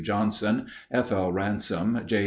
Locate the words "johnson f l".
0.01-1.31